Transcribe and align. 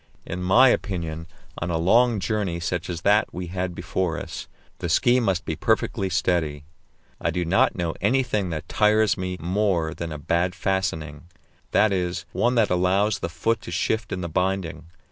In 0.25 0.41
my 0.41 0.69
opinion, 0.69 1.27
on 1.59 1.69
a 1.69 1.77
long 1.77 2.19
journey 2.19 2.59
such 2.59 2.89
as 2.89 3.01
that 3.01 3.31
we 3.31 3.45
had 3.53 3.75
before 3.75 4.17
us, 4.19 4.47
the 4.79 4.89
ski 4.89 5.19
must 5.19 5.45
be 5.45 5.55
perfectly 5.55 6.09
steady. 6.09 6.65
I 7.21 7.29
do 7.29 7.45
not 7.45 7.75
know 7.75 7.93
anything 8.01 8.49
that 8.49 8.67
tires 8.67 9.15
me 9.15 9.37
more 9.39 9.93
than 9.93 10.11
a 10.11 10.17
bad 10.17 10.55
fastening 10.55 11.27
that 11.69 11.91
is, 11.93 12.25
one 12.31 12.55
that 12.55 12.71
allows 12.71 13.19
the 13.19 13.29
foot 13.29 13.61
to 13.61 13.69
shift 13.69 14.11
in 14.11 14.21
the 14.21 14.27
binding. 14.27 14.87